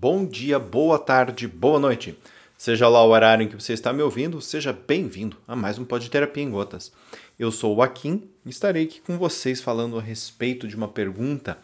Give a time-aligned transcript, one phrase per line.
[0.00, 2.16] bom dia, boa tarde, boa noite.
[2.56, 5.84] Seja lá o horário em que você está me ouvindo, seja bem-vindo a mais um
[5.84, 6.92] Pod Terapia em Gotas.
[7.36, 11.58] Eu sou o Akin e estarei aqui com vocês falando a respeito de uma pergunta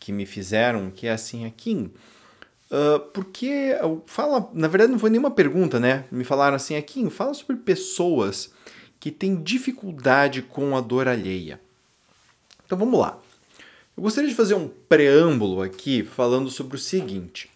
[0.00, 1.92] que me fizeram, que é assim, Akin,
[2.70, 6.06] uh, porque fala, na verdade não foi nenhuma pergunta, né?
[6.10, 8.54] Me falaram assim, Akin, fala sobre pessoas
[8.98, 11.60] que têm dificuldade com a dor alheia.
[12.64, 13.18] Então vamos lá.
[13.94, 17.54] Eu gostaria de fazer um preâmbulo aqui falando sobre o seguinte.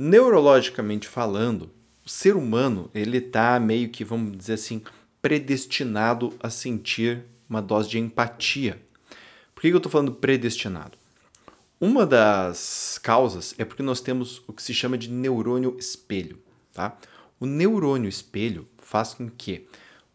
[0.00, 1.72] Neurologicamente falando,
[2.06, 4.80] o ser humano ele está meio que, vamos dizer assim,
[5.20, 8.80] predestinado a sentir uma dose de empatia.
[9.52, 10.96] Por que eu estou falando predestinado?
[11.80, 16.40] Uma das causas é porque nós temos o que se chama de neurônio espelho.
[16.72, 16.96] Tá?
[17.40, 19.66] O neurônio espelho faz com que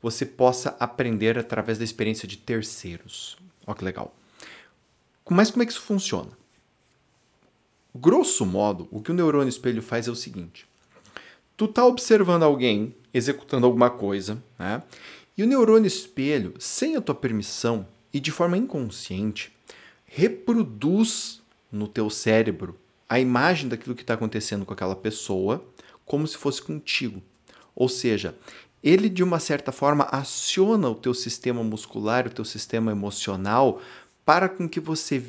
[0.01, 3.35] você possa aprender através da experiência de terceiros.
[3.67, 4.15] Olha que legal.
[5.29, 6.31] Mas como é que isso funciona?
[7.95, 10.67] Grosso modo, o que o neurônio espelho faz é o seguinte:
[11.55, 14.81] tu tá observando alguém executando alguma coisa, né?
[15.37, 19.51] E o neurônio espelho, sem a tua permissão e de forma inconsciente,
[20.05, 25.63] reproduz no teu cérebro a imagem daquilo que está acontecendo com aquela pessoa
[26.05, 27.21] como se fosse contigo.
[27.75, 28.35] Ou seja,
[28.83, 33.81] ele de uma certa forma aciona o teu sistema muscular, o teu sistema emocional
[34.25, 35.23] para com que você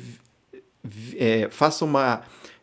[1.15, 2.21] é, faça, uma,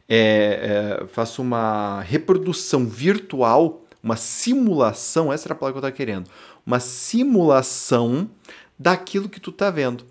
[0.08, 5.96] é, é, faça uma reprodução virtual, uma simulação, essa era a palavra que eu estava
[5.96, 6.30] querendo,
[6.66, 8.30] uma simulação
[8.78, 10.04] daquilo que tu está vendo.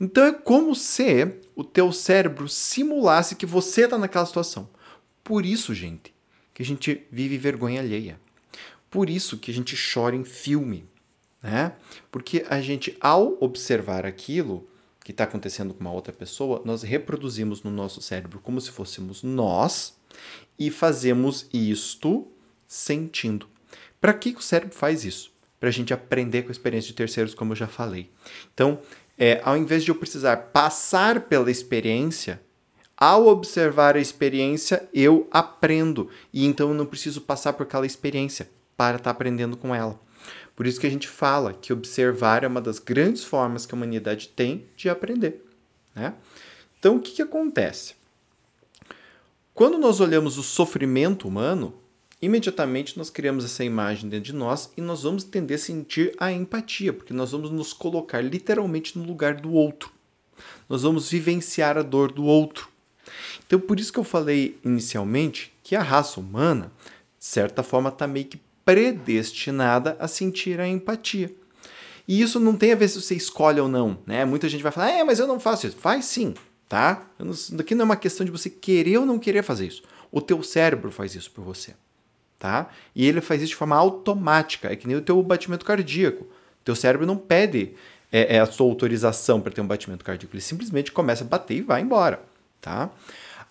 [0.00, 4.68] Então é como se o teu cérebro simulasse que você está naquela situação.
[5.22, 6.14] Por isso, gente,
[6.52, 8.20] que a gente vive vergonha alheia.
[8.90, 10.86] Por isso que a gente chora em filme,
[11.42, 11.72] né?
[12.10, 14.68] Porque a gente, ao observar aquilo,
[15.04, 19.22] que está acontecendo com uma outra pessoa, nós reproduzimos no nosso cérebro como se fôssemos
[19.22, 19.94] nós
[20.58, 22.26] e fazemos isto
[22.66, 23.46] sentindo.
[24.00, 25.30] Para que, que o cérebro faz isso?
[25.60, 28.10] Para a gente aprender com a experiência de terceiros, como eu já falei.
[28.54, 28.80] Então,
[29.18, 32.40] é, ao invés de eu precisar passar pela experiência,
[32.96, 36.08] ao observar a experiência, eu aprendo.
[36.32, 40.00] E então eu não preciso passar por aquela experiência para estar tá aprendendo com ela.
[40.56, 43.76] Por isso que a gente fala que observar é uma das grandes formas que a
[43.76, 45.44] humanidade tem de aprender.
[45.94, 46.14] Né?
[46.78, 47.94] Então, o que, que acontece?
[49.52, 51.74] Quando nós olhamos o sofrimento humano,
[52.20, 56.32] imediatamente nós criamos essa imagem dentro de nós e nós vamos tender a sentir a
[56.32, 59.92] empatia, porque nós vamos nos colocar literalmente no lugar do outro.
[60.68, 62.68] Nós vamos vivenciar a dor do outro.
[63.46, 66.72] Então, por isso que eu falei inicialmente que a raça humana,
[67.18, 71.34] de certa forma, está meio que predestinada a sentir a empatia.
[72.06, 74.24] E isso não tem a ver se você escolhe ou não, né?
[74.24, 75.76] Muita gente vai falar, é, mas eu não faço isso.
[75.76, 76.34] Faz sim,
[76.68, 77.06] tá?
[77.18, 79.82] Não, aqui não é uma questão de você querer ou não querer fazer isso.
[80.12, 81.74] O teu cérebro faz isso por você,
[82.38, 82.68] tá?
[82.94, 86.24] E ele faz isso de forma automática, é que nem o teu batimento cardíaco.
[86.24, 87.74] O teu cérebro não pede
[88.12, 91.56] é, é a sua autorização para ter um batimento cardíaco, ele simplesmente começa a bater
[91.56, 92.22] e vai embora,
[92.60, 92.90] tá?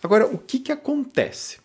[0.01, 1.62] Agora, o que que acontece?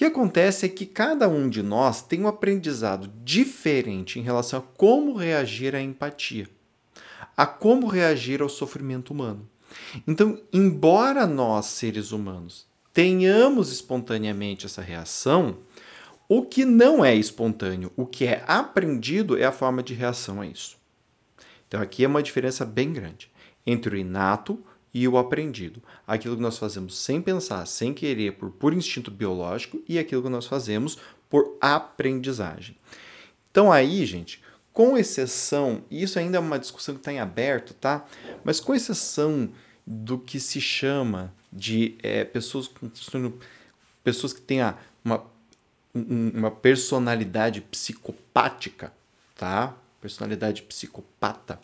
[0.00, 4.62] Que acontece é que cada um de nós tem um aprendizado diferente em relação a
[4.62, 6.48] como reagir à empatia,
[7.36, 9.46] a como reagir ao sofrimento humano.
[10.08, 15.58] Então, embora nós, seres humanos, tenhamos espontaneamente essa reação,
[16.26, 20.46] o que não é espontâneo, o que é aprendido é a forma de reação a
[20.46, 20.78] isso.
[21.68, 23.30] Então, aqui é uma diferença bem grande
[23.66, 25.82] entre o inato e o aprendido.
[26.06, 30.28] Aquilo que nós fazemos sem pensar, sem querer, por puro instinto biológico, e aquilo que
[30.28, 32.76] nós fazemos por aprendizagem.
[33.50, 34.42] Então aí, gente,
[34.72, 38.04] com exceção, e isso ainda é uma discussão que está em aberto, tá?
[38.44, 39.50] Mas com exceção
[39.86, 42.90] do que se chama de é, pessoas com
[44.04, 44.60] pessoas que têm
[45.04, 45.24] uma,
[45.92, 48.92] uma personalidade psicopática,
[49.36, 49.74] tá?
[50.00, 51.60] Personalidade psicopata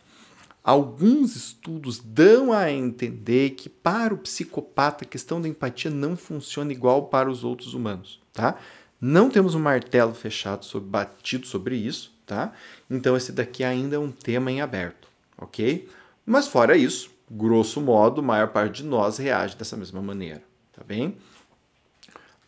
[0.66, 6.72] Alguns estudos dão a entender que para o psicopata a questão da empatia não funciona
[6.72, 8.59] igual para os outros humanos, tá?
[9.01, 12.53] Não temos um martelo fechado sobre, batido sobre isso, tá?
[12.91, 15.07] Então esse daqui ainda é um tema em aberto,
[15.39, 15.89] ok?
[16.27, 20.42] Mas fora isso, grosso modo, a maior parte de nós reage dessa mesma maneira,
[20.72, 21.16] tá bem?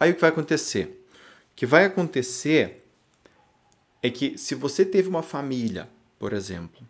[0.01, 1.07] Aí o que vai acontecer?
[1.53, 2.85] O que vai acontecer
[4.03, 5.89] é que se você teve uma família,
[6.19, 6.85] por exemplo,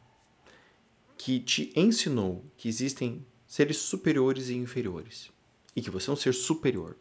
[1.18, 5.30] que te ensinou que existem seres superiores e inferiores
[5.74, 6.96] e que você é um ser superior.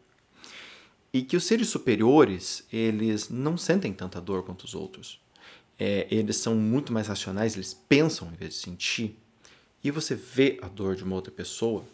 [1.12, 5.20] E que os seres superiores, eles não sentem tanta dor quanto os outros.
[5.78, 9.16] É, eles são muito mais racionais, eles pensam em vez de sentir.
[9.82, 11.84] E você vê a dor de uma outra pessoa,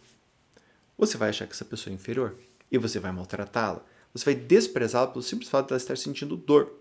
[0.97, 2.37] você vai achar que essa pessoa é inferior
[2.71, 3.85] e você vai maltratá-la.
[4.13, 6.73] Você vai desprezá-la pelo simples fato de ela estar sentindo dor.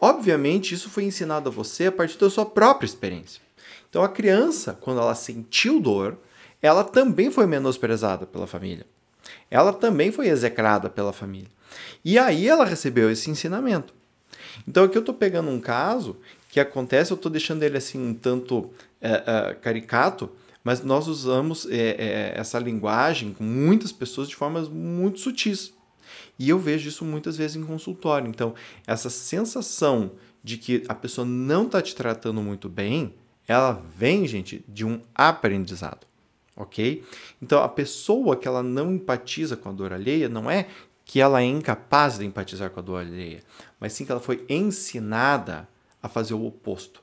[0.00, 3.42] Obviamente, isso foi ensinado a você a partir da sua própria experiência.
[3.88, 6.16] Então, a criança, quando ela sentiu dor,
[6.62, 8.86] ela também foi menosprezada pela família.
[9.50, 11.48] Ela também foi execrada pela família.
[12.04, 13.94] E aí ela recebeu esse ensinamento.
[14.66, 16.16] Então aqui eu estou pegando um caso
[16.48, 18.70] que acontece, eu estou deixando ele assim um tanto
[19.00, 20.30] é, é, caricato,
[20.64, 25.72] mas nós usamos é, essa linguagem com muitas pessoas de formas muito sutis.
[26.38, 28.28] E eu vejo isso muitas vezes em consultório.
[28.28, 28.54] Então,
[28.86, 30.12] essa sensação
[30.42, 33.14] de que a pessoa não está te tratando muito bem,
[33.46, 36.10] ela vem, gente, de um aprendizado
[36.60, 37.02] ok?
[37.40, 40.68] Então, a pessoa que ela não empatiza com a dor alheia não é
[41.04, 43.42] que ela é incapaz de empatizar com a dor alheia,
[43.80, 45.68] mas sim que ela foi ensinada
[46.02, 47.02] a fazer o oposto.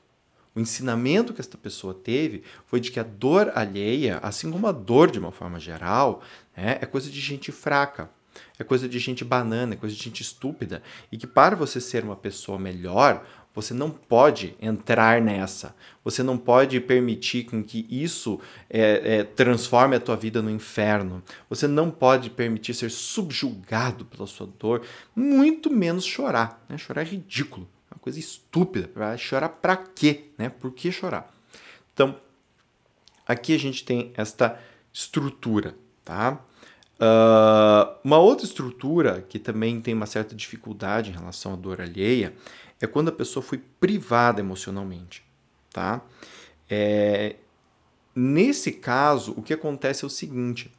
[0.54, 4.72] O ensinamento que esta pessoa teve foi de que a dor alheia, assim como a
[4.72, 6.22] dor de uma forma geral,
[6.56, 8.10] né, é coisa de gente fraca,
[8.58, 10.82] é coisa de gente banana, é coisa de gente estúpida.
[11.10, 13.24] E que para você ser uma pessoa melhor,
[13.54, 15.74] você não pode entrar nessa.
[16.04, 18.40] Você não pode permitir com que isso
[18.70, 21.22] é, é, transforme a tua vida no inferno.
[21.50, 26.64] Você não pode permitir ser subjugado pela sua dor, muito menos chorar.
[26.68, 26.78] Né?
[26.78, 28.90] Chorar é ridículo, é uma coisa estúpida.
[29.16, 30.26] Chorar para quê?
[30.38, 30.48] Né?
[30.48, 31.28] Por que chorar?
[31.92, 32.16] Então,
[33.26, 34.56] aqui a gente tem esta
[34.92, 35.74] estrutura,
[36.04, 36.40] tá?
[37.00, 42.34] Uh, uma outra estrutura que também tem uma certa dificuldade em relação à dor alheia
[42.80, 45.24] é quando a pessoa foi privada emocionalmente,
[45.72, 46.02] tá?
[46.68, 47.36] É,
[48.14, 50.72] nesse caso, o que acontece é o seguinte: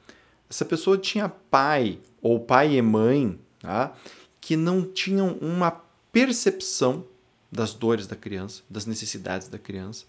[0.49, 3.93] essa pessoa tinha pai ou pai e mãe, tá?
[4.41, 5.71] Que não tinham uma
[6.11, 7.05] percepção
[7.51, 10.05] das dores da criança, das necessidades da criança,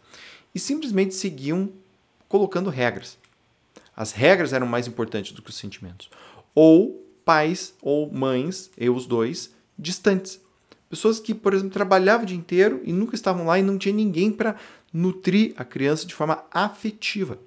[0.54, 1.72] e simplesmente seguiam
[2.28, 3.18] colocando regras.
[3.96, 6.10] As regras eram mais importantes do que os sentimentos.
[6.54, 10.40] Ou pais ou mães, eu os dois, distantes.
[10.88, 13.94] Pessoas que, por exemplo, trabalhavam o dia inteiro e nunca estavam lá e não tinha
[13.94, 14.56] ninguém para
[14.92, 17.38] nutrir a criança de forma afetiva.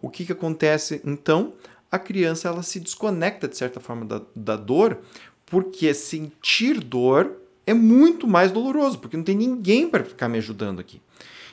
[0.00, 1.52] O que, que acontece então?
[1.90, 4.98] A criança ela se desconecta de certa forma da, da dor,
[5.44, 7.36] porque sentir dor
[7.66, 11.00] é muito mais doloroso, porque não tem ninguém para ficar me ajudando aqui.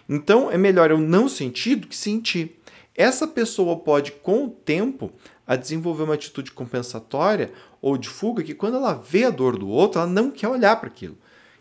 [0.08, 2.60] Então é melhor eu não sentir do que sentir.
[2.96, 5.12] Essa pessoa pode, com o tempo,
[5.48, 7.52] a desenvolver uma atitude compensatória
[7.82, 10.76] ou de fuga que quando ela vê a dor do outro, ela não quer olhar
[10.76, 11.18] para aquilo.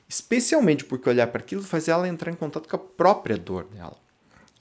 [0.08, 3.96] Especialmente porque olhar para aquilo faz ela entrar em contato com a própria dor dela.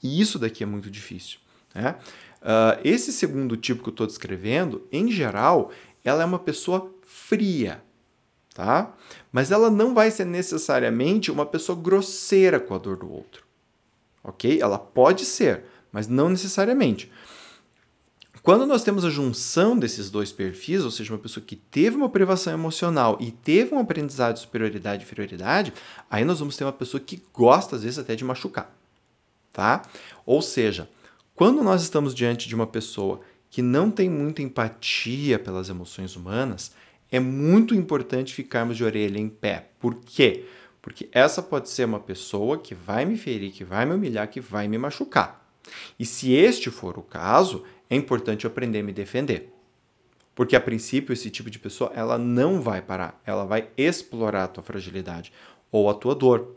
[0.02, 1.38] E isso daqui é muito difícil.
[1.74, 1.94] Né?
[2.40, 5.70] Uh, esse segundo tipo que eu estou descrevendo, em geral,
[6.02, 7.82] ela é uma pessoa fria,
[8.54, 8.92] tá?
[9.30, 13.44] Mas ela não vai ser necessariamente uma pessoa grosseira com a dor do outro,
[14.24, 14.60] ok?
[14.60, 17.10] Ela pode ser, mas não necessariamente.
[18.42, 22.08] Quando nós temos a junção desses dois perfis, ou seja, uma pessoa que teve uma
[22.08, 25.72] privação emocional e teve um aprendizado de superioridade e inferioridade,
[26.10, 28.76] aí nós vamos ter uma pessoa que gosta, às vezes, até de machucar.
[29.52, 29.82] Tá?
[30.26, 30.88] Ou seja,
[31.36, 36.72] quando nós estamos diante de uma pessoa que não tem muita empatia pelas emoções humanas,
[37.12, 39.68] é muito importante ficarmos de orelha em pé.
[39.78, 40.46] Por quê?
[40.80, 44.40] Porque essa pode ser uma pessoa que vai me ferir, que vai me humilhar, que
[44.40, 45.41] vai me machucar.
[45.98, 49.52] E se este for o caso, é importante aprender a me defender.
[50.34, 54.48] Porque a princípio esse tipo de pessoa ela não vai parar, ela vai explorar a
[54.48, 55.32] tua fragilidade
[55.70, 56.56] ou a tua dor.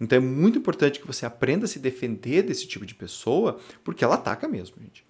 [0.00, 4.04] Então é muito importante que você aprenda a se defender desse tipo de pessoa, porque
[4.04, 5.04] ela ataca mesmo, gente.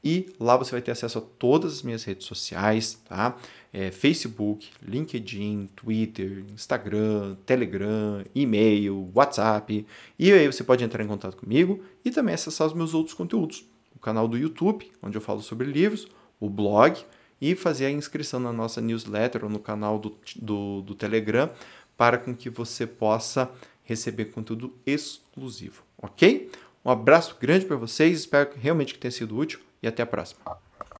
[0.03, 3.37] e lá você vai ter acesso a todas as minhas redes sociais, tá?
[3.71, 9.85] É, Facebook, LinkedIn, Twitter, Instagram, Telegram, e-mail, WhatsApp.
[10.17, 13.63] E aí você pode entrar em contato comigo e também acessar os meus outros conteúdos.
[13.95, 16.07] O canal do YouTube, onde eu falo sobre livros,
[16.39, 16.97] o blog
[17.41, 21.49] e fazer a inscrição na nossa newsletter ou no canal do, do, do Telegram
[21.97, 23.51] para com que você possa
[23.83, 26.51] receber conteúdo exclusivo, ok?
[26.85, 30.39] Um abraço grande para vocês, espero realmente que tenha sido útil e até a próxima.